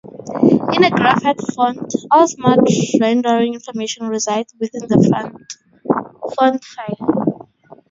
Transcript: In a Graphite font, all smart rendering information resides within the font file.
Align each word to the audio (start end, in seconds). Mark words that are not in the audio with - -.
In 0.73 0.83
a 0.83 0.89
Graphite 0.89 1.41
font, 1.53 1.93
all 2.09 2.27
smart 2.27 2.67
rendering 2.99 3.53
information 3.53 4.07
resides 4.07 4.51
within 4.59 4.87
the 4.87 5.47
font 6.35 6.65
file. 6.65 7.43